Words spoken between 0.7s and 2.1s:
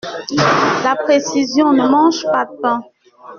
La précision ne